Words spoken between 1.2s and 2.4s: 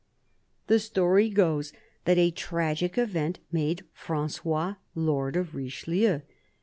goes that a